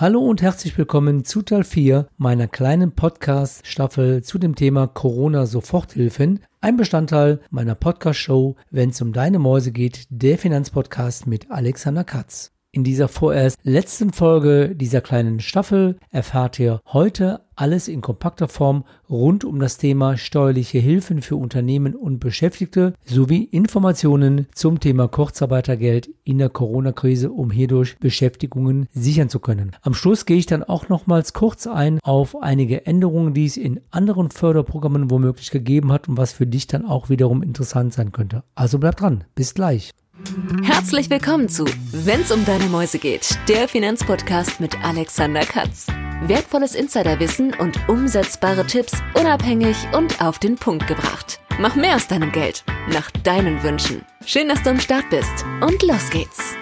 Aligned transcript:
Hallo 0.00 0.20
und 0.20 0.40
herzlich 0.40 0.78
willkommen 0.78 1.26
zu 1.26 1.42
Teil 1.42 1.62
4 1.62 2.08
meiner 2.16 2.48
kleinen 2.48 2.92
Podcast-Staffel 2.92 4.22
zu 4.24 4.38
dem 4.38 4.54
Thema 4.54 4.86
Corona-Soforthilfen. 4.86 6.40
Ein 6.62 6.78
Bestandteil 6.78 7.40
meiner 7.50 7.74
Podcast-Show, 7.74 8.56
wenn 8.70 8.88
es 8.88 9.02
um 9.02 9.12
deine 9.12 9.38
Mäuse 9.38 9.72
geht, 9.72 10.06
der 10.08 10.38
Finanzpodcast 10.38 11.26
mit 11.26 11.50
Alexander 11.50 12.04
Katz. 12.04 12.50
In 12.72 12.84
dieser 12.84 13.08
vorerst 13.08 13.58
letzten 13.64 14.12
Folge 14.12 14.76
dieser 14.76 15.00
kleinen 15.00 15.40
Staffel 15.40 15.96
erfahrt 16.12 16.56
ihr 16.60 16.80
heute 16.86 17.40
alles 17.56 17.88
in 17.88 18.00
kompakter 18.00 18.46
Form 18.46 18.84
rund 19.08 19.44
um 19.44 19.58
das 19.58 19.76
Thema 19.76 20.16
steuerliche 20.16 20.78
Hilfen 20.78 21.20
für 21.20 21.34
Unternehmen 21.34 21.96
und 21.96 22.20
Beschäftigte 22.20 22.94
sowie 23.04 23.42
Informationen 23.42 24.46
zum 24.54 24.78
Thema 24.78 25.08
Kurzarbeitergeld 25.08 26.10
in 26.22 26.38
der 26.38 26.48
Corona-Krise, 26.48 27.32
um 27.32 27.50
hierdurch 27.50 27.98
Beschäftigungen 27.98 28.86
sichern 28.92 29.28
zu 29.28 29.40
können. 29.40 29.72
Am 29.82 29.92
Schluss 29.92 30.24
gehe 30.24 30.38
ich 30.38 30.46
dann 30.46 30.62
auch 30.62 30.88
nochmals 30.88 31.32
kurz 31.32 31.66
ein 31.66 31.98
auf 32.04 32.40
einige 32.40 32.86
Änderungen, 32.86 33.34
die 33.34 33.46
es 33.46 33.56
in 33.56 33.80
anderen 33.90 34.30
Förderprogrammen 34.30 35.10
womöglich 35.10 35.50
gegeben 35.50 35.90
hat 35.90 36.08
und 36.08 36.16
was 36.16 36.34
für 36.34 36.46
dich 36.46 36.68
dann 36.68 36.86
auch 36.86 37.08
wiederum 37.08 37.42
interessant 37.42 37.94
sein 37.94 38.12
könnte. 38.12 38.44
Also 38.54 38.78
bleib 38.78 38.96
dran. 38.96 39.24
Bis 39.34 39.54
gleich. 39.54 39.90
Herzlich 40.62 41.10
willkommen 41.10 41.48
zu 41.48 41.64
Wenn's 41.92 42.30
um 42.30 42.44
deine 42.44 42.66
Mäuse 42.66 42.98
geht, 42.98 43.38
der 43.48 43.68
Finanzpodcast 43.68 44.60
mit 44.60 44.82
Alexander 44.84 45.40
Katz. 45.40 45.86
Wertvolles 46.22 46.74
Insiderwissen 46.74 47.54
und 47.54 47.78
umsetzbare 47.88 48.66
Tipps 48.66 48.92
unabhängig 49.18 49.76
und 49.96 50.22
auf 50.22 50.38
den 50.38 50.56
Punkt 50.56 50.86
gebracht. 50.86 51.40
Mach 51.58 51.76
mehr 51.76 51.96
aus 51.96 52.08
deinem 52.08 52.32
Geld, 52.32 52.64
nach 52.92 53.10
deinen 53.10 53.62
Wünschen. 53.62 54.02
Schön, 54.24 54.48
dass 54.48 54.62
du 54.62 54.70
am 54.70 54.80
Start 54.80 55.08
bist 55.10 55.44
und 55.60 55.82
los 55.82 56.10
geht's. 56.10 56.54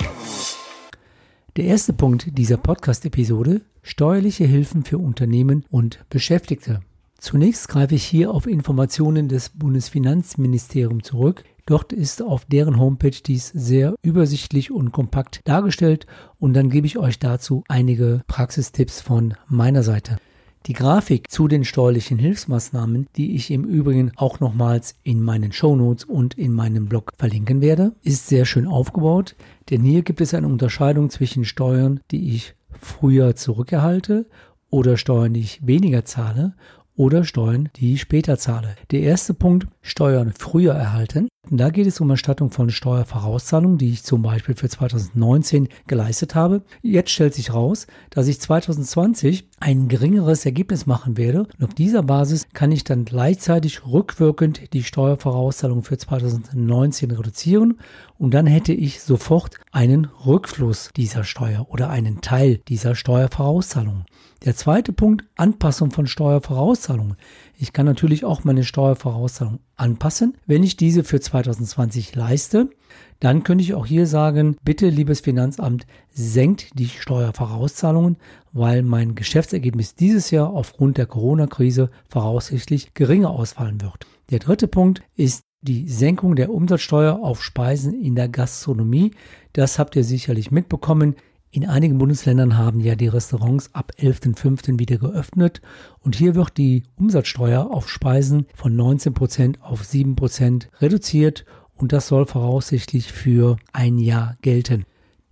Der 1.56 1.64
erste 1.64 1.92
Punkt 1.92 2.38
dieser 2.38 2.56
Podcast-Episode: 2.56 3.62
steuerliche 3.82 4.44
Hilfen 4.44 4.84
für 4.84 4.98
Unternehmen 4.98 5.64
und 5.70 6.04
Beschäftigte. 6.10 6.80
Zunächst 7.18 7.68
greife 7.68 7.94
ich 7.94 8.04
hier 8.04 8.30
auf 8.32 8.46
Informationen 8.46 9.28
des 9.28 9.50
Bundesfinanzministeriums 9.50 11.04
zurück, 11.04 11.44
Dort 11.68 11.92
ist 11.92 12.22
auf 12.22 12.46
deren 12.46 12.78
Homepage 12.78 13.10
dies 13.10 13.48
sehr 13.48 13.94
übersichtlich 14.00 14.70
und 14.70 14.90
kompakt 14.90 15.42
dargestellt 15.44 16.06
und 16.38 16.54
dann 16.54 16.70
gebe 16.70 16.86
ich 16.86 16.96
euch 16.96 17.18
dazu 17.18 17.62
einige 17.68 18.22
Praxistipps 18.26 19.02
von 19.02 19.34
meiner 19.48 19.82
Seite. 19.82 20.16
Die 20.64 20.72
Grafik 20.72 21.30
zu 21.30 21.46
den 21.46 21.66
steuerlichen 21.66 22.18
Hilfsmaßnahmen, 22.18 23.06
die 23.16 23.34
ich 23.34 23.50
im 23.50 23.64
Übrigen 23.64 24.12
auch 24.16 24.40
nochmals 24.40 24.94
in 25.02 25.20
meinen 25.20 25.52
Shownotes 25.52 26.06
und 26.06 26.38
in 26.38 26.54
meinem 26.54 26.86
Blog 26.86 27.12
verlinken 27.18 27.60
werde, 27.60 27.92
ist 28.02 28.28
sehr 28.28 28.46
schön 28.46 28.66
aufgebaut, 28.66 29.36
denn 29.68 29.82
hier 29.82 30.00
gibt 30.00 30.22
es 30.22 30.32
eine 30.32 30.48
Unterscheidung 30.48 31.10
zwischen 31.10 31.44
Steuern, 31.44 32.00
die 32.10 32.34
ich 32.34 32.54
früher 32.80 33.36
zurückerhalte 33.36 34.24
oder 34.70 34.96
Steuern, 34.96 35.34
die 35.34 35.40
ich 35.40 35.66
weniger 35.66 36.06
zahle 36.06 36.54
oder 36.98 37.24
Steuern, 37.24 37.70
die 37.76 37.94
ich 37.94 38.02
später 38.02 38.36
zahle. 38.36 38.74
Der 38.90 39.00
erste 39.00 39.32
Punkt, 39.32 39.68
Steuern 39.80 40.34
früher 40.36 40.74
erhalten. 40.74 41.28
Da 41.50 41.70
geht 41.70 41.86
es 41.86 42.00
um 42.00 42.10
Erstattung 42.10 42.50
von 42.50 42.68
Steuervorauszahlungen, 42.68 43.78
die 43.78 43.90
ich 43.90 44.02
zum 44.02 44.20
Beispiel 44.20 44.54
für 44.54 44.68
2019 44.68 45.68
geleistet 45.86 46.34
habe. 46.34 46.62
Jetzt 46.82 47.10
stellt 47.10 47.32
sich 47.32 47.54
raus, 47.54 47.86
dass 48.10 48.28
ich 48.28 48.38
2020 48.38 49.48
ein 49.58 49.88
geringeres 49.88 50.44
Ergebnis 50.44 50.84
machen 50.84 51.16
werde. 51.16 51.46
Und 51.58 51.64
auf 51.64 51.72
dieser 51.72 52.02
Basis 52.02 52.48
kann 52.52 52.72
ich 52.72 52.84
dann 52.84 53.06
gleichzeitig 53.06 53.86
rückwirkend 53.86 54.74
die 54.74 54.82
Steuervorauszahlung 54.82 55.84
für 55.84 55.96
2019 55.96 57.12
reduzieren 57.12 57.78
und 58.18 58.34
dann 58.34 58.46
hätte 58.46 58.72
ich 58.72 59.00
sofort 59.00 59.56
einen 59.70 60.06
Rückfluss 60.26 60.90
dieser 60.96 61.24
Steuer 61.24 61.66
oder 61.70 61.88
einen 61.88 62.20
Teil 62.20 62.60
dieser 62.68 62.94
Steuervorauszahlung. 62.94 64.04
Der 64.44 64.54
zweite 64.54 64.92
Punkt, 64.92 65.24
Anpassung 65.34 65.90
von 65.90 66.06
Steuervorauszahlungen. 66.06 67.16
Ich 67.56 67.72
kann 67.72 67.86
natürlich 67.86 68.24
auch 68.24 68.44
meine 68.44 68.62
Steuervorauszahlung 68.62 69.58
anpassen. 69.74 70.36
Wenn 70.46 70.62
ich 70.62 70.76
diese 70.76 71.02
für 71.02 71.20
2020 71.20 72.14
leiste, 72.14 72.70
dann 73.18 73.42
könnte 73.42 73.64
ich 73.64 73.74
auch 73.74 73.84
hier 73.84 74.06
sagen, 74.06 74.56
bitte 74.62 74.90
liebes 74.90 75.20
Finanzamt, 75.20 75.88
senkt 76.10 76.78
die 76.78 76.88
Steuervorauszahlungen, 76.88 78.16
weil 78.52 78.82
mein 78.82 79.16
Geschäftsergebnis 79.16 79.96
dieses 79.96 80.30
Jahr 80.30 80.50
aufgrund 80.50 80.98
der 80.98 81.06
Corona-Krise 81.06 81.90
voraussichtlich 82.08 82.94
geringer 82.94 83.30
ausfallen 83.30 83.80
wird. 83.80 84.06
Der 84.30 84.38
dritte 84.38 84.68
Punkt 84.68 85.02
ist 85.16 85.42
die 85.62 85.88
Senkung 85.88 86.36
der 86.36 86.50
Umsatzsteuer 86.50 87.18
auf 87.20 87.42
Speisen 87.42 87.92
in 87.92 88.14
der 88.14 88.28
Gastronomie. 88.28 89.10
Das 89.52 89.80
habt 89.80 89.96
ihr 89.96 90.04
sicherlich 90.04 90.52
mitbekommen. 90.52 91.16
In 91.50 91.66
einigen 91.66 91.96
Bundesländern 91.96 92.58
haben 92.58 92.80
ja 92.80 92.94
die 92.94 93.08
Restaurants 93.08 93.74
ab 93.74 93.92
11.05. 93.98 94.78
wieder 94.78 94.98
geöffnet 94.98 95.62
und 96.00 96.14
hier 96.14 96.34
wird 96.34 96.58
die 96.58 96.82
Umsatzsteuer 96.96 97.70
auf 97.70 97.88
Speisen 97.88 98.46
von 98.54 98.76
19% 98.76 99.60
auf 99.60 99.82
7% 99.82 100.66
reduziert 100.80 101.46
und 101.74 101.92
das 101.92 102.08
soll 102.08 102.26
voraussichtlich 102.26 103.12
für 103.12 103.56
ein 103.72 103.96
Jahr 103.96 104.36
gelten. 104.42 104.84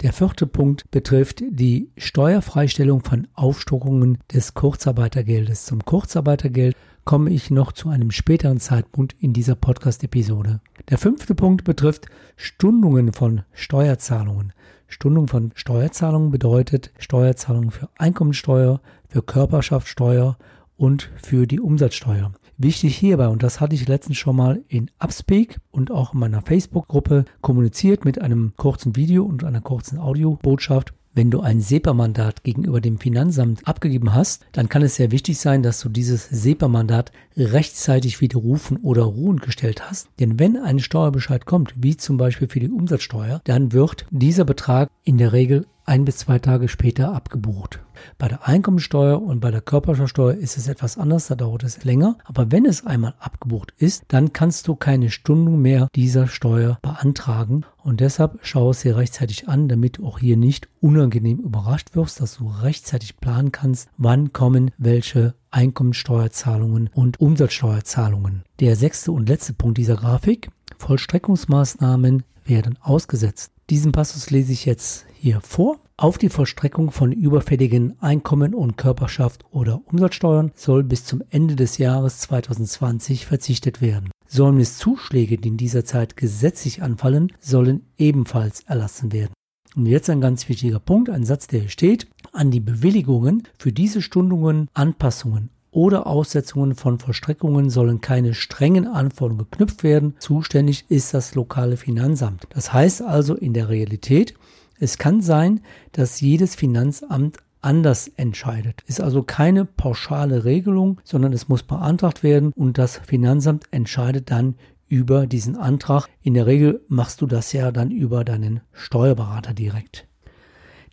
Der 0.03 0.15
vierte 0.15 0.47
Punkt 0.47 0.91
betrifft 0.91 1.43
die 1.49 1.91
Steuerfreistellung 1.99 3.03
von 3.03 3.29
Aufstockungen 3.35 4.19
des 4.33 4.55
Kurzarbeitergeldes. 4.55 5.67
Zum 5.67 5.85
Kurzarbeitergeld 5.85 6.77
komme 7.05 7.31
ich 7.31 7.51
noch 7.51 7.73
zu 7.73 7.89
einem 7.89 8.11
späteren 8.11 8.59
Zeitpunkt 8.59 9.15
in 9.21 9.33
dieser 9.33 9.55
Podcast-Episode. 9.55 10.61
Der 10.91 10.99
fünfte 10.99 11.35
Punkt 11.35 11.65
betrifft 11.65 12.07
Stundungen 12.37 13.13
von 13.13 13.43
Steuerzahlungen. 13.53 14.53
Stundung 14.89 15.29
von 15.29 15.53
Steuerzahlungen 15.55 16.31
bedeutet 16.31 16.93
Steuerzahlungen 16.99 17.71
für 17.71 17.89
Einkommensteuer, 17.97 18.81
für 19.09 19.23
Körperschaftssteuer 19.23 20.37
und 20.77 21.11
für 21.17 21.47
die 21.47 21.61
Umsatzsteuer. 21.61 22.33
Wichtig 22.59 22.97
hierbei, 22.97 23.29
und 23.29 23.43
das 23.43 23.61
hatte 23.61 23.75
ich 23.75 23.87
letztens 23.87 24.17
schon 24.17 24.37
mal 24.37 24.63
in 24.69 24.91
Upspeak 24.99 25.59
und 25.71 25.91
auch 25.91 26.15
in 26.15 26.21
meiner 26.21 26.41
Facebook-Gruppe 26.41 27.27
kommuniziert 27.43 28.05
mit 28.07 28.21
einem 28.21 28.55
kurzen 28.57 28.97
Video 28.97 29.25
und 29.25 29.45
einer 29.45 29.61
kurzen 29.61 29.99
Audiobotschaft, 29.99 30.95
wenn 31.17 31.31
du 31.31 31.41
ein 31.41 31.63
SEPA-Mandat 31.63 32.45
gegenüber 32.45 32.83
dem 32.83 32.99
Finanzamt 32.99 33.67
abgegeben 33.67 34.13
hast, 34.13 34.45
dann 34.53 34.69
kann 34.69 34.83
es 34.83 34.97
sehr 34.97 35.11
wichtig 35.11 35.39
sein, 35.39 35.63
dass 35.63 35.81
du 35.81 35.89
dieses 35.89 36.29
SEPA-Mandat 36.29 37.11
rechtzeitig 37.39 38.21
widerrufen 38.21 38.77
oder 38.77 39.05
ruhend 39.05 39.41
gestellt 39.41 39.89
hast. 39.89 40.09
Denn 40.21 40.39
wenn 40.39 40.59
ein 40.59 40.79
Steuerbescheid 40.79 41.47
kommt, 41.47 41.73
wie 41.75 41.97
zum 41.97 42.19
Beispiel 42.19 42.49
für 42.49 42.61
die 42.61 42.69
Umsatzsteuer, 42.69 43.41
dann 43.45 43.73
wird 43.73 44.05
dieser 44.11 44.45
Betrag 44.45 44.91
in 45.05 45.17
der 45.17 45.33
Regel 45.33 45.67
ein 45.87 46.05
bis 46.05 46.19
zwei 46.19 46.39
Tage 46.39 46.69
später 46.69 47.15
abgebucht. 47.15 47.81
Bei 48.19 48.29
der 48.29 48.47
Einkommensteuer 48.47 49.23
und 49.23 49.41
bei 49.41 49.51
der 49.51 49.61
Körperschaftsteuer 49.61 50.35
ist 50.35 50.59
es 50.59 50.69
etwas 50.69 50.99
anders, 50.99 51.29
da 51.29 51.35
dauert 51.35 51.63
es 51.63 51.85
länger. 51.85 52.19
Aber 52.25 52.53
wenn 52.53 52.67
es 52.67 52.85
einmal 52.85 53.15
abgebucht 53.19 53.73
ist, 53.79 54.05
dann 54.09 54.33
kannst 54.33 54.69
du 54.69 54.75
keine 54.75 55.11
Stundung 55.11 55.63
mehr 55.63 55.89
dieser 55.95 56.29
Steuer 56.29 56.79
beantragen. 56.83 57.65
Und 57.83 58.01
deshalb 58.01 58.41
schau 58.43 58.71
es 58.71 58.81
dir 58.81 58.97
rechtzeitig 58.97 59.49
an, 59.49 59.69
damit 59.69 59.99
du 59.99 60.07
auch 60.07 60.19
hier 60.19 60.37
nicht 60.37 60.69
unangenehm 60.81 61.39
überrascht 61.39 61.95
wirst, 61.95 62.21
dass 62.21 62.39
du 62.39 62.49
rechtzeitig 62.49 63.19
planen 63.19 63.53
kannst, 63.53 63.89
wann 63.97 64.33
kommen 64.33 64.73
welche 64.79 65.35
Einkommensteuerzahlungen 65.51 66.91
und 66.93 67.21
Umsatzsteuerzahlungen. 67.21 68.43
Der 68.61 68.77
sechste 68.77 69.13
und 69.13 69.29
letzte 69.29 69.55
Punkt 69.55 69.79
dieser 69.79 69.97
Grafik. 69.97 70.51
Vollstreckungsmaßnahmen 70.79 72.25
werden 72.45 72.79
ausgesetzt. 72.83 73.53
Diesen 73.69 73.91
Passus 73.91 74.31
lese 74.31 74.53
ich 74.53 74.65
jetzt 74.65 75.07
hier 75.13 75.41
vor. 75.41 75.81
Auf 75.97 76.19
die 76.19 76.29
Vollstreckung 76.29 76.93
von 76.93 77.11
überfälligen 77.11 78.01
Einkommen 78.01 78.55
und 78.55 78.77
Körperschaft 78.77 79.45
oder 79.51 79.81
Umsatzsteuern 79.87 80.53
soll 80.55 80.85
bis 80.85 81.05
zum 81.05 81.21
Ende 81.31 81.57
des 81.57 81.79
Jahres 81.79 82.21
2020 82.21 83.27
verzichtet 83.27 83.81
werden. 83.81 84.13
Säumniszuschläge, 84.29 85.39
die 85.39 85.49
in 85.49 85.57
dieser 85.57 85.85
Zeit 85.85 86.17
gesetzlich 86.17 86.83
anfallen, 86.83 87.33
sollen 87.41 87.87
ebenfalls 87.97 88.61
erlassen 88.61 89.13
werden. 89.13 89.33
Und 89.75 89.87
jetzt 89.87 90.11
ein 90.11 90.21
ganz 90.21 90.49
wichtiger 90.49 90.79
Punkt, 90.79 91.11
ein 91.11 91.25
Satz, 91.25 91.49
der 91.49 91.61
hier 91.61 91.69
steht. 91.69 92.07
An 92.33 92.53
die 92.53 92.61
Bewilligungen 92.61 93.49
für 93.59 93.73
diese 93.73 94.01
Stundungen, 94.01 94.69
Anpassungen 94.75 95.51
oder 95.77 96.07
Aussetzungen 96.07 96.75
von 96.75 96.99
Vollstreckungen 96.99 97.69
sollen 97.69 98.01
keine 98.01 98.33
strengen 98.33 98.87
Anforderungen 98.87 99.47
geknüpft 99.51 99.85
werden. 99.85 100.15
Zuständig 100.19 100.87
ist 100.89 101.13
das 101.13 101.35
lokale 101.35 101.77
Finanzamt. 101.77 102.47
Das 102.49 102.73
heißt 102.73 103.03
also 103.03 103.35
in 103.35 103.53
der 103.53 103.69
Realität, 103.69 104.33
es 104.81 104.97
kann 104.97 105.21
sein, 105.21 105.61
dass 105.93 106.23
jedes 106.23 106.55
Finanzamt 106.55 107.37
anders 107.61 108.09
entscheidet. 108.17 108.85
Ist 108.87 109.03
also 109.03 109.23
keine 109.23 109.67
pauschale 109.67 110.47
Regelung, 110.47 111.03
sondern 111.05 111.35
es 111.35 111.51
muss 111.51 111.63
beantragt 111.63 112.23
werden 112.23 112.53
und 112.57 112.79
das 112.79 112.97
Finanzamt 112.97 113.65
entscheidet 113.71 114.31
dann 114.31 114.55
über 114.89 115.27
diesen 115.27 115.57
Antrag. 115.57 116.09
In 116.23 116.33
der 116.33 116.47
Regel 116.47 116.81
machst 116.89 117.21
du 117.21 117.27
das 117.27 117.53
ja 117.53 117.71
dann 117.71 117.91
über 117.91 118.25
deinen 118.25 118.63
Steuerberater 118.73 119.53
direkt. 119.53 120.07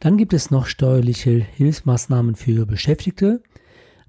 Dann 0.01 0.17
gibt 0.17 0.33
es 0.33 0.51
noch 0.51 0.65
steuerliche 0.65 1.31
Hilfsmaßnahmen 1.31 2.35
für 2.35 2.65
Beschäftigte. 2.65 3.41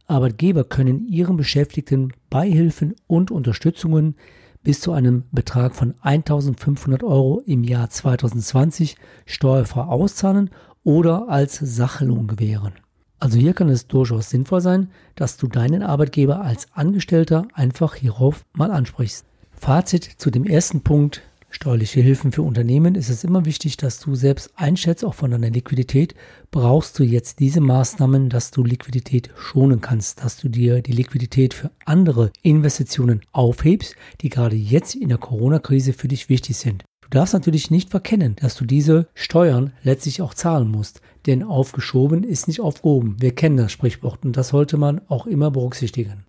Arbeitgeber 0.07 0.65
können 0.65 1.07
ihren 1.07 1.37
Beschäftigten 1.37 2.13
Beihilfen 2.31 2.95
und 3.07 3.31
Unterstützungen 3.31 4.17
bis 4.63 4.81
zu 4.81 4.93
einem 4.93 5.25
Betrag 5.31 5.75
von 5.75 5.95
1500 6.01 7.03
Euro 7.03 7.43
im 7.47 7.65
Jahr 7.65 7.91
2020 7.91 8.97
steuerfrei 9.27 9.83
auszahlen 9.83 10.51
oder 10.83 11.29
als 11.29 11.59
Sachelung 11.59 12.27
gewähren. 12.27 12.73
Also 13.21 13.39
hier 13.39 13.55
kann 13.55 13.69
es 13.69 13.87
durchaus 13.87 14.31
sinnvoll 14.31 14.61
sein, 14.61 14.91
dass 15.15 15.37
du 15.37 15.47
deinen 15.47 15.83
Arbeitgeber 15.83 16.41
als 16.41 16.67
Angestellter 16.75 17.47
einfach 17.55 17.95
hierauf 17.95 18.45
mal 18.53 18.71
ansprichst. 18.71 19.25
Fazit 19.53 20.05
zu 20.05 20.31
dem 20.31 20.45
ersten 20.45 20.83
Punkt, 20.83 21.23
steuerliche 21.55 22.01
Hilfen 22.01 22.33
für 22.33 22.43
Unternehmen, 22.43 22.97
ist 22.97 23.09
es 23.09 23.23
immer 23.23 23.45
wichtig, 23.45 23.77
dass 23.77 24.01
du 24.01 24.17
selbst 24.17 24.51
einschätzt, 24.57 25.05
auch 25.05 25.15
von 25.15 25.31
deiner 25.31 25.51
Liquidität, 25.51 26.15
brauchst 26.51 26.99
du 26.99 27.05
jetzt 27.05 27.39
diese 27.39 27.61
Maßnahmen, 27.61 28.29
dass 28.29 28.51
du 28.51 28.65
Liquidität 28.65 29.31
schonen 29.37 29.81
kannst, 29.81 30.25
dass 30.25 30.37
du 30.37 30.49
dir 30.49 30.83
die 30.83 30.93
Liquidität 30.93 31.55
für 31.55 31.71
andere 31.85 32.33
Investitionen 32.43 33.21
aufhebst, 33.31 33.95
die 34.21 34.31
gerade 34.31 34.57
jetzt 34.57 34.97
in 34.97 35.09
der 35.09 35.19
Corona-Krise 35.19 35.93
für 35.93 36.09
dich 36.09 36.29
wichtig 36.29 36.57
sind. 36.57 36.83
Du 37.03 37.09
darfst 37.11 37.35
natürlich 37.35 37.71
nicht 37.71 37.91
verkennen, 37.91 38.35
dass 38.41 38.57
du 38.57 38.65
diese 38.65 39.07
Steuern 39.15 39.73
letztlich 39.85 40.23
auch 40.23 40.35
zahlen 40.35 40.69
musst, 40.69 41.03
denn 41.27 41.45
aufgeschoben 41.45 42.25
ist 42.25 42.49
nicht 42.49 42.61
aufgehoben. 42.61 43.17
Wir 43.21 43.33
kennen 43.33 43.57
das 43.57 43.71
Sprichwort 43.71 44.25
und 44.25 44.37
das 44.37 44.49
sollte 44.49 44.77
man 44.77 45.01
auch 45.07 45.27
immer 45.27 45.53
berücksichtigen. 45.53 46.25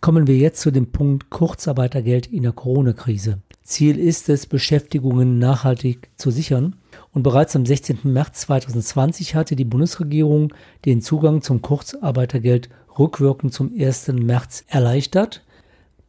Kommen 0.00 0.28
wir 0.28 0.36
jetzt 0.36 0.60
zu 0.60 0.70
dem 0.70 0.92
Punkt 0.92 1.30
Kurzarbeitergeld 1.30 2.28
in 2.28 2.44
der 2.44 2.52
Corona-Krise. 2.52 3.42
Ziel 3.68 3.98
ist 3.98 4.30
es, 4.30 4.46
Beschäftigungen 4.46 5.38
nachhaltig 5.38 6.08
zu 6.16 6.30
sichern. 6.30 6.76
Und 7.12 7.22
bereits 7.22 7.54
am 7.54 7.66
16. 7.66 7.98
März 8.04 8.40
2020 8.40 9.34
hatte 9.34 9.56
die 9.56 9.66
Bundesregierung 9.66 10.54
den 10.86 11.02
Zugang 11.02 11.42
zum 11.42 11.60
Kurzarbeitergeld 11.60 12.70
rückwirkend 12.98 13.52
zum 13.52 13.70
1. 13.78 14.08
März 14.08 14.64
erleichtert. 14.68 15.44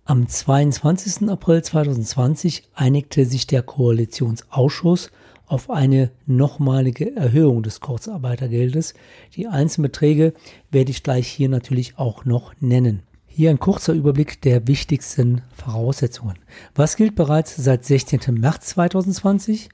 Am 0.05 0.25
22. 0.25 1.29
April 1.29 1.61
2020 1.61 2.63
einigte 2.75 3.25
sich 3.25 3.45
der 3.45 3.61
Koalitionsausschuss 3.61 5.11
auf 5.45 5.69
eine 5.69 6.11
nochmalige 6.25 7.13
Erhöhung 7.13 7.61
des 7.61 7.81
Kurzarbeitergeldes. 7.81 8.93
Die 9.35 9.47
einzelnen 9.47 9.91
Beträge 9.91 10.33
werde 10.71 10.91
ich 10.91 11.03
gleich 11.03 11.27
hier 11.27 11.49
natürlich 11.49 11.97
auch 11.97 12.23
noch 12.23 12.53
nennen. 12.61 13.03
Hier 13.39 13.51
ein 13.51 13.59
kurzer 13.61 13.93
Überblick 13.93 14.41
der 14.41 14.67
wichtigsten 14.67 15.43
Voraussetzungen. 15.53 16.37
Was 16.75 16.97
gilt 16.97 17.15
bereits 17.15 17.55
seit 17.55 17.85
16. 17.85 18.33
März 18.37 18.65
2020? 18.71 19.69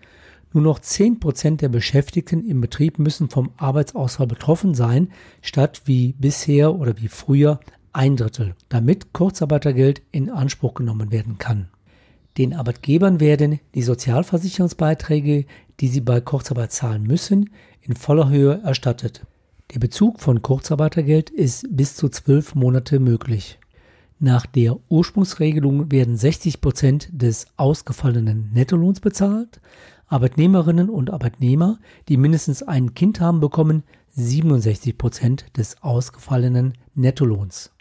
Nur 0.54 0.62
noch 0.62 0.78
10% 0.78 1.58
der 1.58 1.70
Beschäftigten 1.70 2.48
im 2.48 2.62
Betrieb 2.62 3.00
müssen 3.00 3.28
vom 3.28 3.50
Arbeitsausfall 3.58 4.28
betroffen 4.28 4.76
sein, 4.76 5.10
statt 5.42 5.82
wie 5.86 6.14
bisher 6.14 6.76
oder 6.76 7.00
wie 7.00 7.08
früher 7.08 7.60
ein 7.92 8.16
Drittel, 8.16 8.54
damit 8.70 9.14
Kurzarbeitergeld 9.14 10.04
in 10.12 10.30
Anspruch 10.30 10.76
genommen 10.76 11.12
werden 11.12 11.40
kann. 11.40 11.70
Den 12.38 12.54
Arbeitgebern 12.54 13.20
werden 13.20 13.60
die 13.74 13.82
Sozialversicherungsbeiträge, 13.82 15.48
die 15.80 15.88
sie 15.88 16.02
bei 16.02 16.22
Kurzarbeit 16.22 16.72
zahlen 16.72 17.02
müssen, 17.02 17.50
in 17.82 17.96
voller 17.96 18.30
Höhe 18.30 18.62
erstattet. 18.64 19.26
Der 19.74 19.80
Bezug 19.80 20.20
von 20.20 20.42
Kurzarbeitergeld 20.42 21.32
ist 21.32 21.68
bis 21.76 21.96
zu 21.96 22.08
zwölf 22.08 22.54
Monate 22.54 23.00
möglich. 23.00 23.60
Nach 24.20 24.46
der 24.46 24.78
Ursprungsregelung 24.90 25.92
werden 25.92 26.16
60 26.16 26.62
Prozent 26.62 27.10
des 27.12 27.48
ausgefallenen 27.58 28.52
Nettolohns 28.54 29.00
bezahlt. 29.00 29.60
Arbeitnehmerinnen 30.08 30.90
und 30.90 31.12
Arbeitnehmer, 31.12 31.80
die 32.08 32.16
mindestens 32.16 32.64
ein 32.64 32.94
Kind 32.94 33.20
haben, 33.20 33.40
bekommen 33.40 33.84
67 34.12 34.98
Prozent 34.98 35.46
des 35.58 35.82
ausgefallenen 35.82 36.74
Nettolohns. 36.94 37.72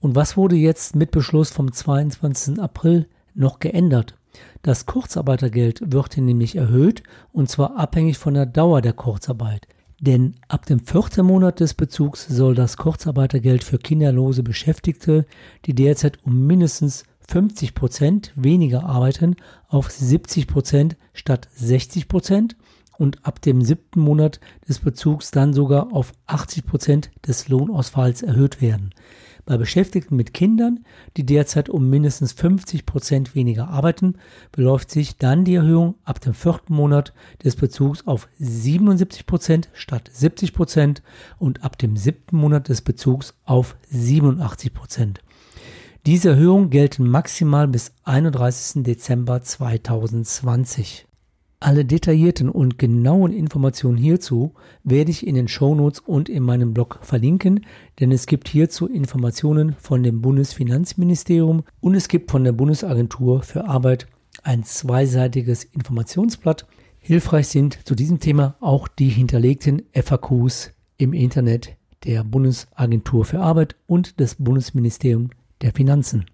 Und 0.00 0.16
was 0.16 0.36
wurde 0.36 0.56
jetzt 0.56 0.96
mit 0.96 1.12
Beschluss 1.12 1.50
vom 1.50 1.72
22. 1.72 2.60
April 2.60 3.08
noch 3.34 3.60
geändert? 3.60 4.18
Das 4.62 4.86
Kurzarbeitergeld 4.86 5.80
wird 5.92 6.16
nämlich 6.18 6.56
erhöht 6.56 7.04
und 7.32 7.48
zwar 7.48 7.76
abhängig 7.76 8.18
von 8.18 8.34
der 8.34 8.46
Dauer 8.46 8.82
der 8.82 8.92
Kurzarbeit. 8.92 9.66
Denn 10.00 10.34
ab 10.46 10.64
dem 10.66 10.80
vierten 10.80 11.26
Monat 11.26 11.60
des 11.60 11.74
Bezugs 11.74 12.26
soll 12.28 12.54
das 12.54 12.76
Kurzarbeitergeld 12.76 13.64
für 13.64 13.78
kinderlose 13.78 14.42
Beschäftigte, 14.42 15.26
die 15.66 15.74
derzeit 15.74 16.18
um 16.24 16.46
mindestens 16.46 17.04
50 17.28 17.74
Prozent 17.74 18.32
weniger 18.36 18.84
arbeiten, 18.84 19.36
auf 19.68 19.90
70 19.90 20.46
Prozent 20.46 20.96
statt 21.12 21.48
60 21.54 22.08
Prozent 22.08 22.56
und 22.96 23.24
ab 23.26 23.42
dem 23.42 23.62
siebten 23.62 24.00
Monat 24.00 24.40
des 24.68 24.78
Bezugs 24.78 25.30
dann 25.30 25.52
sogar 25.52 25.92
auf 25.92 26.12
80 26.26 26.64
Prozent 26.64 27.10
des 27.26 27.48
Lohnausfalls 27.48 28.22
erhöht 28.22 28.62
werden. 28.62 28.90
Bei 29.48 29.56
Beschäftigten 29.56 30.14
mit 30.14 30.34
Kindern, 30.34 30.84
die 31.16 31.24
derzeit 31.24 31.70
um 31.70 31.88
mindestens 31.88 32.32
50 32.32 32.84
Prozent 32.84 33.34
weniger 33.34 33.68
arbeiten, 33.68 34.16
beläuft 34.52 34.90
sich 34.90 35.16
dann 35.16 35.46
die 35.46 35.54
Erhöhung 35.54 35.94
ab 36.04 36.20
dem 36.20 36.34
vierten 36.34 36.74
Monat 36.74 37.14
des 37.42 37.56
Bezugs 37.56 38.06
auf 38.06 38.28
77 38.38 39.24
Prozent 39.24 39.70
statt 39.72 40.10
70 40.12 40.52
Prozent 40.52 41.02
und 41.38 41.64
ab 41.64 41.78
dem 41.78 41.96
siebten 41.96 42.36
Monat 42.36 42.68
des 42.68 42.82
Bezugs 42.82 43.32
auf 43.46 43.78
87 43.88 44.74
Prozent. 44.74 45.22
Diese 46.04 46.28
Erhöhungen 46.28 46.68
gelten 46.68 47.08
maximal 47.08 47.68
bis 47.68 47.92
31. 48.04 48.82
Dezember 48.82 49.40
2020. 49.40 51.07
Alle 51.60 51.84
detaillierten 51.84 52.48
und 52.48 52.78
genauen 52.78 53.32
Informationen 53.32 53.96
hierzu 53.96 54.54
werde 54.84 55.10
ich 55.10 55.26
in 55.26 55.34
den 55.34 55.48
Shownotes 55.48 55.98
und 55.98 56.28
in 56.28 56.44
meinem 56.44 56.72
Blog 56.72 57.00
verlinken, 57.02 57.66
denn 57.98 58.12
es 58.12 58.26
gibt 58.26 58.46
hierzu 58.46 58.86
Informationen 58.86 59.74
von 59.74 60.04
dem 60.04 60.20
Bundesfinanzministerium 60.22 61.64
und 61.80 61.94
es 61.96 62.06
gibt 62.06 62.30
von 62.30 62.44
der 62.44 62.52
Bundesagentur 62.52 63.42
für 63.42 63.64
Arbeit 63.64 64.06
ein 64.44 64.62
zweiseitiges 64.62 65.64
Informationsblatt. 65.64 66.64
Hilfreich 67.00 67.48
sind 67.48 67.80
zu 67.84 67.96
diesem 67.96 68.20
Thema 68.20 68.56
auch 68.60 68.86
die 68.86 69.08
hinterlegten 69.08 69.82
FAQs 69.92 70.72
im 70.96 71.12
Internet 71.12 71.76
der 72.04 72.22
Bundesagentur 72.22 73.24
für 73.24 73.40
Arbeit 73.40 73.74
und 73.88 74.20
des 74.20 74.36
Bundesministeriums 74.36 75.30
der 75.60 75.72
Finanzen. 75.72 76.26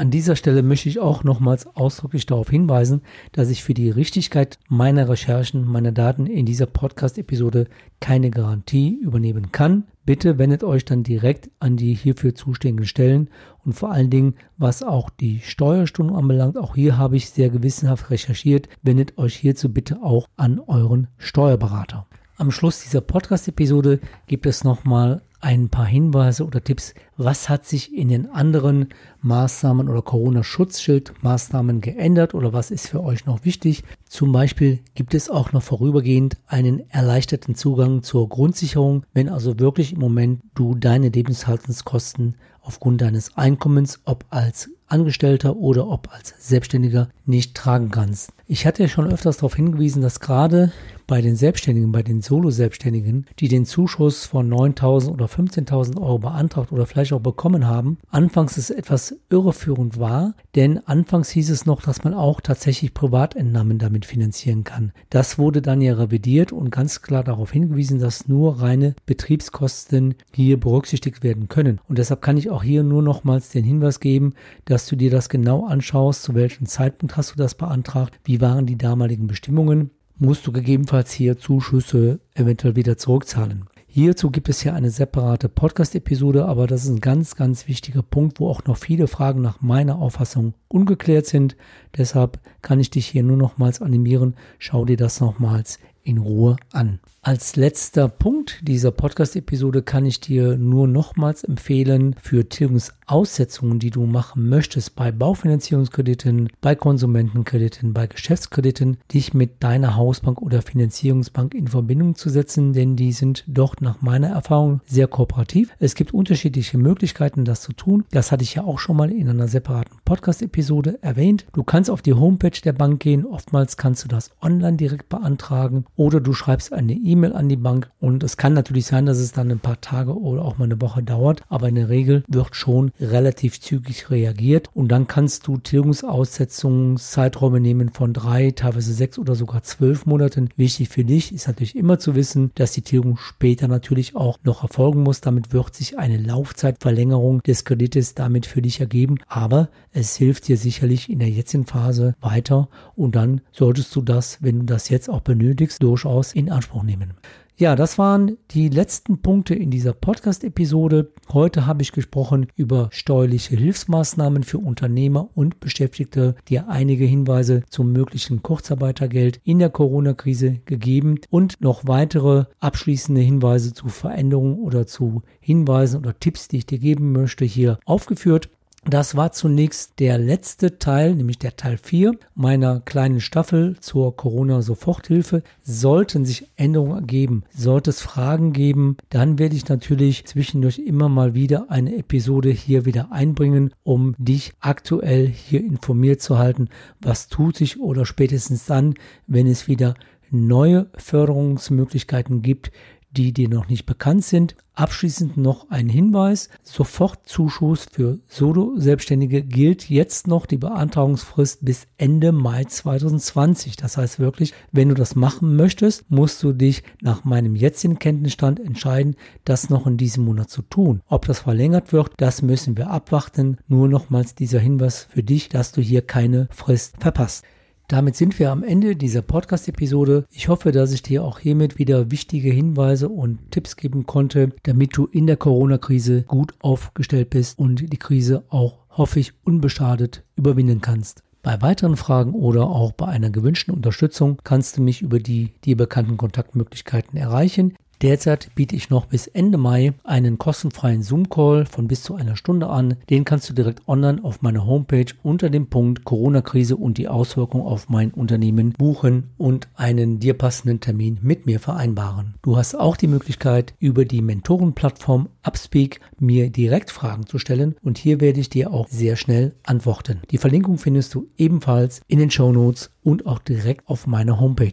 An 0.00 0.10
dieser 0.10 0.34
Stelle 0.34 0.62
möchte 0.62 0.88
ich 0.88 0.98
auch 0.98 1.24
nochmals 1.24 1.66
ausdrücklich 1.76 2.24
darauf 2.24 2.48
hinweisen, 2.48 3.02
dass 3.32 3.50
ich 3.50 3.62
für 3.62 3.74
die 3.74 3.90
Richtigkeit 3.90 4.58
meiner 4.66 5.10
Recherchen, 5.10 5.66
meiner 5.66 5.92
Daten 5.92 6.24
in 6.24 6.46
dieser 6.46 6.64
Podcast-Episode 6.64 7.66
keine 8.00 8.30
Garantie 8.30 8.94
übernehmen 8.94 9.52
kann. 9.52 9.84
Bitte 10.06 10.38
wendet 10.38 10.64
euch 10.64 10.86
dann 10.86 11.02
direkt 11.02 11.50
an 11.58 11.76
die 11.76 11.92
hierfür 11.92 12.34
zuständigen 12.34 12.86
Stellen 12.86 13.28
und 13.62 13.74
vor 13.74 13.92
allen 13.92 14.08
Dingen, 14.08 14.36
was 14.56 14.82
auch 14.82 15.10
die 15.10 15.40
Steuerstunden 15.40 16.16
anbelangt, 16.16 16.56
auch 16.56 16.76
hier 16.76 16.96
habe 16.96 17.18
ich 17.18 17.28
sehr 17.28 17.50
gewissenhaft 17.50 18.08
recherchiert, 18.08 18.70
wendet 18.80 19.18
euch 19.18 19.36
hierzu 19.36 19.70
bitte 19.70 20.02
auch 20.02 20.28
an 20.38 20.60
euren 20.60 21.08
Steuerberater. 21.18 22.06
Am 22.38 22.50
Schluss 22.50 22.80
dieser 22.80 23.02
Podcast-Episode 23.02 24.00
gibt 24.26 24.46
es 24.46 24.64
nochmal 24.64 25.20
ein 25.40 25.68
paar 25.68 25.86
Hinweise 25.86 26.44
oder 26.44 26.62
Tipps, 26.62 26.94
was 27.16 27.48
hat 27.48 27.66
sich 27.66 27.94
in 27.94 28.08
den 28.08 28.30
anderen 28.30 28.88
Maßnahmen 29.22 29.88
oder 29.88 30.02
Corona-Schutzschild-Maßnahmen 30.02 31.80
geändert 31.80 32.34
oder 32.34 32.52
was 32.52 32.70
ist 32.70 32.88
für 32.88 33.02
euch 33.02 33.26
noch 33.26 33.44
wichtig. 33.44 33.84
Zum 34.08 34.32
Beispiel 34.32 34.80
gibt 34.94 35.14
es 35.14 35.30
auch 35.30 35.52
noch 35.52 35.62
vorübergehend 35.62 36.36
einen 36.46 36.88
erleichterten 36.90 37.54
Zugang 37.54 38.02
zur 38.02 38.28
Grundsicherung, 38.28 39.04
wenn 39.12 39.28
also 39.28 39.58
wirklich 39.58 39.92
im 39.92 40.00
Moment 40.00 40.42
du 40.54 40.74
deine 40.74 41.08
Lebenshaltungskosten 41.08 42.36
aufgrund 42.62 43.00
deines 43.00 43.36
Einkommens, 43.36 44.00
ob 44.04 44.26
als 44.30 44.70
Angestellter 44.86 45.56
oder 45.56 45.86
ob 45.88 46.12
als 46.12 46.34
Selbstständiger, 46.38 47.08
nicht 47.24 47.54
tragen 47.54 47.90
kannst. 47.90 48.32
Ich 48.46 48.66
hatte 48.66 48.82
ja 48.82 48.88
schon 48.88 49.10
öfters 49.10 49.36
darauf 49.36 49.54
hingewiesen, 49.54 50.02
dass 50.02 50.20
gerade 50.20 50.72
bei 51.10 51.20
den 51.20 51.34
Selbstständigen, 51.34 51.90
bei 51.90 52.04
den 52.04 52.22
Solo-Selbstständigen, 52.22 53.26
die 53.40 53.48
den 53.48 53.66
Zuschuss 53.66 54.26
von 54.26 54.48
9.000 54.48 55.10
oder 55.10 55.26
15.000 55.26 56.00
Euro 56.00 56.20
beantragt 56.20 56.70
oder 56.70 56.86
vielleicht 56.86 57.12
auch 57.12 57.20
bekommen 57.20 57.66
haben, 57.66 57.98
anfangs 58.10 58.56
es 58.56 58.70
etwas 58.70 59.16
irreführend 59.28 59.98
war, 59.98 60.34
denn 60.54 60.78
anfangs 60.86 61.30
hieß 61.30 61.50
es 61.50 61.66
noch, 61.66 61.82
dass 61.82 62.04
man 62.04 62.14
auch 62.14 62.40
tatsächlich 62.40 62.94
Privatentnahmen 62.94 63.80
damit 63.80 64.06
finanzieren 64.06 64.62
kann. 64.62 64.92
Das 65.08 65.36
wurde 65.36 65.62
dann 65.62 65.82
ja 65.82 65.94
revidiert 65.94 66.52
und 66.52 66.70
ganz 66.70 67.02
klar 67.02 67.24
darauf 67.24 67.50
hingewiesen, 67.50 67.98
dass 67.98 68.28
nur 68.28 68.62
reine 68.62 68.94
Betriebskosten 69.04 70.14
hier 70.32 70.60
berücksichtigt 70.60 71.24
werden 71.24 71.48
können. 71.48 71.80
Und 71.88 71.98
deshalb 71.98 72.22
kann 72.22 72.36
ich 72.36 72.50
auch 72.50 72.62
hier 72.62 72.84
nur 72.84 73.02
nochmals 73.02 73.48
den 73.48 73.64
Hinweis 73.64 73.98
geben, 73.98 74.34
dass 74.64 74.86
du 74.86 74.94
dir 74.94 75.10
das 75.10 75.28
genau 75.28 75.66
anschaust, 75.66 76.22
zu 76.22 76.36
welchem 76.36 76.66
Zeitpunkt 76.66 77.16
hast 77.16 77.32
du 77.32 77.36
das 77.36 77.56
beantragt, 77.56 78.20
wie 78.22 78.40
waren 78.40 78.66
die 78.66 78.78
damaligen 78.78 79.26
Bestimmungen 79.26 79.90
musst 80.20 80.46
du 80.46 80.52
gegebenenfalls 80.52 81.12
hier 81.12 81.38
Zuschüsse 81.38 82.20
eventuell 82.34 82.76
wieder 82.76 82.96
zurückzahlen. 82.96 83.64
Hierzu 83.86 84.30
gibt 84.30 84.48
es 84.48 84.62
ja 84.62 84.72
eine 84.74 84.90
separate 84.90 85.48
Podcast-Episode, 85.48 86.44
aber 86.44 86.68
das 86.68 86.84
ist 86.84 86.90
ein 86.90 87.00
ganz, 87.00 87.34
ganz 87.34 87.66
wichtiger 87.66 88.02
Punkt, 88.02 88.38
wo 88.38 88.48
auch 88.48 88.62
noch 88.64 88.76
viele 88.76 89.08
Fragen 89.08 89.42
nach 89.42 89.62
meiner 89.62 89.98
Auffassung 89.98 90.54
ungeklärt 90.68 91.26
sind. 91.26 91.56
Deshalb 91.96 92.38
kann 92.62 92.78
ich 92.78 92.90
dich 92.90 93.08
hier 93.08 93.24
nur 93.24 93.36
nochmals 93.36 93.82
animieren, 93.82 94.36
schau 94.60 94.84
dir 94.84 94.96
das 94.96 95.20
nochmals 95.20 95.80
in 96.04 96.18
Ruhe 96.18 96.56
an. 96.70 97.00
Als 97.22 97.54
letzter 97.54 98.08
Punkt 98.08 98.66
dieser 98.66 98.92
Podcast-Episode 98.92 99.82
kann 99.82 100.06
ich 100.06 100.20
dir 100.20 100.56
nur 100.56 100.88
nochmals 100.88 101.44
empfehlen, 101.44 102.16
für 102.18 102.48
Tilgungsaussetzungen, 102.48 103.78
die 103.78 103.90
du 103.90 104.06
machen 104.06 104.48
möchtest 104.48 104.96
bei 104.96 105.12
Baufinanzierungskrediten, 105.12 106.48
bei 106.62 106.74
Konsumentenkrediten, 106.74 107.92
bei 107.92 108.06
Geschäftskrediten, 108.06 108.96
dich 109.12 109.34
mit 109.34 109.62
deiner 109.62 109.96
Hausbank 109.96 110.40
oder 110.40 110.62
Finanzierungsbank 110.62 111.52
in 111.52 111.68
Verbindung 111.68 112.14
zu 112.14 112.30
setzen, 112.30 112.72
denn 112.72 112.96
die 112.96 113.12
sind 113.12 113.44
dort 113.46 113.82
nach 113.82 114.00
meiner 114.00 114.28
Erfahrung 114.28 114.80
sehr 114.86 115.06
kooperativ. 115.06 115.76
Es 115.78 115.94
gibt 115.94 116.14
unterschiedliche 116.14 116.78
Möglichkeiten, 116.78 117.44
das 117.44 117.60
zu 117.60 117.74
tun. 117.74 118.06
Das 118.12 118.32
hatte 118.32 118.44
ich 118.44 118.54
ja 118.54 118.64
auch 118.64 118.78
schon 118.78 118.96
mal 118.96 119.12
in 119.12 119.28
einer 119.28 119.46
separaten 119.46 119.98
Podcast-Episode 120.06 120.98
erwähnt. 121.02 121.44
Du 121.52 121.64
kannst 121.64 121.90
auf 121.90 122.00
die 122.00 122.14
Homepage 122.14 122.58
der 122.64 122.72
Bank 122.72 123.00
gehen. 123.00 123.26
Oftmals 123.26 123.76
kannst 123.76 124.04
du 124.04 124.08
das 124.08 124.30
online 124.40 124.78
direkt 124.78 125.10
beantragen 125.10 125.84
oder 125.96 126.20
du 126.20 126.32
schreibst 126.32 126.72
eine 126.72 126.94
E-Mail 126.94 127.09
E-Mail 127.10 127.32
an 127.32 127.48
die 127.48 127.56
Bank 127.56 127.90
und 128.00 128.22
es 128.22 128.36
kann 128.36 128.54
natürlich 128.54 128.86
sein, 128.86 129.06
dass 129.06 129.18
es 129.18 129.32
dann 129.32 129.50
ein 129.50 129.58
paar 129.58 129.80
Tage 129.80 130.16
oder 130.16 130.44
auch 130.44 130.58
mal 130.58 130.64
eine 130.64 130.80
Woche 130.80 131.02
dauert, 131.02 131.42
aber 131.48 131.68
in 131.68 131.74
der 131.74 131.88
Regel 131.88 132.22
wird 132.28 132.54
schon 132.54 132.92
relativ 133.00 133.60
zügig 133.60 134.10
reagiert 134.10 134.68
und 134.74 134.88
dann 134.88 135.08
kannst 135.08 135.46
du 135.46 135.56
Tilgungsaussetzungszeiträume 135.58 137.60
nehmen 137.60 137.90
von 137.90 138.12
drei, 138.12 138.50
teilweise 138.52 138.92
sechs 138.92 139.18
oder 139.18 139.34
sogar 139.34 139.62
zwölf 139.62 140.04
Monaten. 140.06 140.50
Wichtig 140.56 140.88
für 140.88 141.04
dich 141.04 141.34
ist 141.34 141.48
natürlich 141.48 141.76
immer 141.76 141.98
zu 141.98 142.14
wissen, 142.14 142.52
dass 142.54 142.72
die 142.72 142.82
Tilgung 142.82 143.16
später 143.16 143.66
natürlich 143.68 144.14
auch 144.14 144.38
noch 144.44 144.62
erfolgen 144.62 145.02
muss. 145.02 145.20
Damit 145.20 145.52
wird 145.52 145.74
sich 145.74 145.98
eine 145.98 146.18
Laufzeitverlängerung 146.18 147.42
des 147.42 147.64
Kredites 147.64 148.14
damit 148.14 148.46
für 148.46 148.62
dich 148.62 148.80
ergeben, 148.80 149.16
aber 149.26 149.68
es 149.92 150.16
hilft 150.16 150.46
dir 150.48 150.56
sicherlich 150.56 151.10
in 151.10 151.18
der 151.18 151.28
jetzigen 151.28 151.66
Phase 151.66 152.14
weiter 152.20 152.68
und 152.94 153.16
dann 153.16 153.40
solltest 153.52 153.94
du 153.96 154.02
das, 154.02 154.38
wenn 154.40 154.60
du 154.60 154.66
das 154.66 154.88
jetzt 154.88 155.10
auch 155.10 155.20
benötigst, 155.20 155.82
durchaus 155.82 156.34
in 156.34 156.50
Anspruch 156.50 156.82
nehmen 156.82 156.99
nehmen. 157.00 157.16
Ja, 157.60 157.76
das 157.76 157.98
waren 157.98 158.38
die 158.52 158.70
letzten 158.70 159.20
Punkte 159.20 159.54
in 159.54 159.70
dieser 159.70 159.92
Podcast-Episode. 159.92 161.12
Heute 161.30 161.66
habe 161.66 161.82
ich 161.82 161.92
gesprochen 161.92 162.46
über 162.56 162.88
steuerliche 162.90 163.54
Hilfsmaßnahmen 163.54 164.44
für 164.44 164.56
Unternehmer 164.56 165.28
und 165.34 165.60
Beschäftigte, 165.60 166.36
dir 166.48 166.70
einige 166.70 167.04
Hinweise 167.04 167.62
zum 167.68 167.92
möglichen 167.92 168.42
Kurzarbeitergeld 168.42 169.42
in 169.44 169.58
der 169.58 169.68
Corona-Krise 169.68 170.60
gegeben 170.64 171.20
und 171.28 171.60
noch 171.60 171.86
weitere 171.86 172.46
abschließende 172.60 173.20
Hinweise 173.20 173.74
zu 173.74 173.88
Veränderungen 173.88 174.58
oder 174.58 174.86
zu 174.86 175.20
Hinweisen 175.40 175.98
oder 175.98 176.18
Tipps, 176.18 176.48
die 176.48 176.56
ich 176.56 176.66
dir 176.66 176.78
geben 176.78 177.12
möchte, 177.12 177.44
hier 177.44 177.78
aufgeführt. 177.84 178.48
Das 178.84 179.14
war 179.14 179.30
zunächst 179.32 180.00
der 180.00 180.16
letzte 180.16 180.78
Teil, 180.78 181.14
nämlich 181.14 181.38
der 181.38 181.54
Teil 181.54 181.76
4 181.76 182.12
meiner 182.34 182.80
kleinen 182.80 183.20
Staffel 183.20 183.76
zur 183.78 184.16
Corona-Soforthilfe. 184.16 185.42
Sollten 185.62 186.24
sich 186.24 186.50
Änderungen 186.56 186.96
ergeben, 186.96 187.44
sollte 187.54 187.90
es 187.90 188.00
Fragen 188.00 188.54
geben, 188.54 188.96
dann 189.10 189.38
werde 189.38 189.54
ich 189.54 189.68
natürlich 189.68 190.24
zwischendurch 190.24 190.78
immer 190.78 191.10
mal 191.10 191.34
wieder 191.34 191.70
eine 191.70 191.94
Episode 191.96 192.50
hier 192.50 192.86
wieder 192.86 193.12
einbringen, 193.12 193.74
um 193.82 194.14
dich 194.16 194.54
aktuell 194.60 195.26
hier 195.26 195.60
informiert 195.60 196.22
zu 196.22 196.38
halten, 196.38 196.68
was 197.00 197.28
tut 197.28 197.58
sich 197.58 197.78
oder 197.78 198.06
spätestens 198.06 198.64
dann, 198.64 198.94
wenn 199.26 199.46
es 199.46 199.68
wieder 199.68 199.94
neue 200.30 200.86
Förderungsmöglichkeiten 200.96 202.40
gibt, 202.40 202.70
die 203.12 203.32
dir 203.32 203.48
noch 203.48 203.68
nicht 203.68 203.86
bekannt 203.86 204.24
sind. 204.24 204.54
Abschließend 204.74 205.36
noch 205.36 205.68
ein 205.70 205.88
Hinweis. 205.88 206.48
Sofortzuschuss 206.62 207.86
für 207.90 208.18
Solo-Selbstständige 208.28 209.42
gilt 209.42 209.90
jetzt 209.90 210.26
noch 210.26 210.46
die 210.46 210.56
Beantragungsfrist 210.56 211.64
bis 211.64 211.86
Ende 211.98 212.32
Mai 212.32 212.64
2020. 212.64 213.76
Das 213.76 213.96
heißt 213.96 214.20
wirklich, 214.20 214.54
wenn 214.72 214.88
du 214.88 214.94
das 214.94 215.16
machen 215.16 215.56
möchtest, 215.56 216.10
musst 216.10 216.42
du 216.42 216.52
dich 216.52 216.82
nach 217.02 217.24
meinem 217.24 217.56
jetzigen 217.56 217.98
Kenntnisstand 217.98 218.60
entscheiden, 218.60 219.16
das 219.44 219.70
noch 219.70 219.86
in 219.86 219.96
diesem 219.96 220.24
Monat 220.24 220.48
zu 220.48 220.62
tun. 220.62 221.02
Ob 221.08 221.26
das 221.26 221.40
verlängert 221.40 221.92
wird, 221.92 222.12
das 222.16 222.40
müssen 222.40 222.76
wir 222.76 222.90
abwarten. 222.90 223.58
Nur 223.68 223.88
nochmals 223.88 224.34
dieser 224.34 224.60
Hinweis 224.60 225.06
für 225.10 225.22
dich, 225.22 225.48
dass 225.48 225.72
du 225.72 225.82
hier 225.82 226.02
keine 226.02 226.48
Frist 226.50 226.94
verpasst. 226.98 227.44
Damit 227.90 228.14
sind 228.14 228.38
wir 228.38 228.52
am 228.52 228.62
Ende 228.62 228.94
dieser 228.94 229.20
Podcast-Episode. 229.20 230.24
Ich 230.30 230.46
hoffe, 230.46 230.70
dass 230.70 230.92
ich 230.92 231.02
dir 231.02 231.24
auch 231.24 231.40
hiermit 231.40 231.76
wieder 231.76 232.12
wichtige 232.12 232.48
Hinweise 232.48 233.08
und 233.08 233.50
Tipps 233.50 233.74
geben 233.74 234.06
konnte, 234.06 234.50
damit 234.62 234.96
du 234.96 235.06
in 235.06 235.26
der 235.26 235.36
Corona-Krise 235.36 236.22
gut 236.22 236.54
aufgestellt 236.60 237.30
bist 237.30 237.58
und 237.58 237.92
die 237.92 237.96
Krise 237.96 238.44
auch, 238.48 238.86
hoffe 238.90 239.18
ich, 239.18 239.32
unbeschadet 239.42 240.22
überwinden 240.36 240.80
kannst. 240.80 241.24
Bei 241.42 241.60
weiteren 241.62 241.96
Fragen 241.96 242.32
oder 242.32 242.68
auch 242.68 242.92
bei 242.92 243.06
einer 243.06 243.30
gewünschten 243.30 243.74
Unterstützung 243.74 244.38
kannst 244.44 244.76
du 244.76 244.82
mich 244.82 245.02
über 245.02 245.18
die 245.18 245.54
dir 245.64 245.76
bekannten 245.76 246.16
Kontaktmöglichkeiten 246.16 247.18
erreichen. 247.18 247.74
Derzeit 248.02 248.48
biete 248.54 248.74
ich 248.74 248.88
noch 248.88 249.04
bis 249.04 249.26
Ende 249.26 249.58
Mai 249.58 249.92
einen 250.04 250.38
kostenfreien 250.38 251.02
Zoom-Call 251.02 251.66
von 251.66 251.86
bis 251.86 252.02
zu 252.02 252.14
einer 252.14 252.34
Stunde 252.34 252.70
an. 252.70 252.96
Den 253.10 253.26
kannst 253.26 253.50
du 253.50 253.52
direkt 253.52 253.86
online 253.86 254.24
auf 254.24 254.40
meiner 254.40 254.64
Homepage 254.64 255.12
unter 255.22 255.50
dem 255.50 255.66
Punkt 255.66 256.04
Corona-Krise 256.04 256.76
und 256.76 256.96
die 256.96 257.08
Auswirkungen 257.08 257.66
auf 257.66 257.90
mein 257.90 258.12
Unternehmen 258.12 258.72
buchen 258.72 259.24
und 259.36 259.68
einen 259.74 260.18
dir 260.18 260.32
passenden 260.32 260.80
Termin 260.80 261.18
mit 261.20 261.44
mir 261.44 261.60
vereinbaren. 261.60 262.36
Du 262.40 262.56
hast 262.56 262.74
auch 262.74 262.96
die 262.96 263.06
Möglichkeit, 263.06 263.74
über 263.78 264.06
die 264.06 264.22
Mentorenplattform 264.22 265.28
Upspeak 265.42 266.00
mir 266.18 266.48
direkt 266.48 266.90
Fragen 266.90 267.26
zu 267.26 267.38
stellen 267.38 267.76
und 267.82 267.98
hier 267.98 268.22
werde 268.22 268.40
ich 268.40 268.48
dir 268.48 268.72
auch 268.72 268.88
sehr 268.88 269.16
schnell 269.16 269.52
antworten. 269.62 270.20
Die 270.30 270.38
Verlinkung 270.38 270.78
findest 270.78 271.12
du 271.14 271.28
ebenfalls 271.36 272.00
in 272.08 272.18
den 272.18 272.30
Show 272.30 272.50
Notes 272.50 272.92
und 273.02 273.26
auch 273.26 273.40
direkt 273.40 273.86
auf 273.88 274.06
meiner 274.06 274.40
Homepage. 274.40 274.72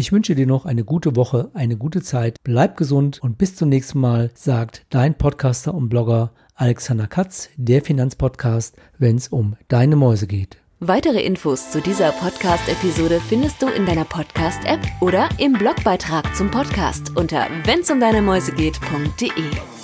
Ich 0.00 0.12
wünsche 0.12 0.34
dir 0.34 0.46
noch 0.46 0.64
eine 0.64 0.82
gute 0.82 1.14
Woche, 1.14 1.50
eine 1.52 1.76
gute 1.76 2.00
Zeit. 2.00 2.38
Bleib 2.42 2.78
gesund 2.78 3.22
und 3.22 3.36
bis 3.36 3.54
zum 3.54 3.68
nächsten 3.68 4.00
Mal, 4.00 4.30
sagt 4.32 4.86
dein 4.88 5.18
Podcaster 5.18 5.74
und 5.74 5.90
Blogger 5.90 6.32
Alexander 6.54 7.06
Katz, 7.06 7.50
der 7.58 7.82
Finanzpodcast, 7.82 8.76
wenn 8.96 9.16
es 9.16 9.28
um 9.28 9.56
deine 9.68 9.96
Mäuse 9.96 10.26
geht. 10.26 10.56
Weitere 10.78 11.20
Infos 11.20 11.70
zu 11.70 11.82
dieser 11.82 12.12
Podcast-Episode 12.12 13.20
findest 13.20 13.60
du 13.60 13.66
in 13.66 13.84
deiner 13.84 14.06
Podcast-App 14.06 14.80
oder 15.02 15.28
im 15.36 15.52
Blogbeitrag 15.52 16.34
zum 16.34 16.50
Podcast 16.50 17.14
unter 17.14 17.48
wennsumdeinemäusegeht.de. 17.66 19.79